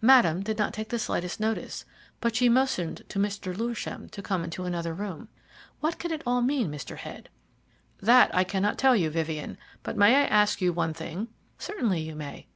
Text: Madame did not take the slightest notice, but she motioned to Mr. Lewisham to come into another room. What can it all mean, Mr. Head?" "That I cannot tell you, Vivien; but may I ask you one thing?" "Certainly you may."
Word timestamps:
Madame 0.00 0.44
did 0.44 0.58
not 0.58 0.72
take 0.72 0.90
the 0.90 0.96
slightest 1.00 1.40
notice, 1.40 1.84
but 2.20 2.36
she 2.36 2.48
motioned 2.48 3.02
to 3.08 3.18
Mr. 3.18 3.52
Lewisham 3.56 4.08
to 4.10 4.22
come 4.22 4.44
into 4.44 4.64
another 4.64 4.94
room. 4.94 5.28
What 5.80 5.98
can 5.98 6.12
it 6.12 6.22
all 6.24 6.40
mean, 6.40 6.70
Mr. 6.70 6.98
Head?" 6.98 7.28
"That 8.00 8.32
I 8.32 8.44
cannot 8.44 8.78
tell 8.78 8.94
you, 8.94 9.10
Vivien; 9.10 9.58
but 9.82 9.96
may 9.96 10.14
I 10.14 10.26
ask 10.26 10.60
you 10.60 10.72
one 10.72 10.94
thing?" 10.94 11.26
"Certainly 11.58 12.02
you 12.02 12.14
may." 12.14 12.46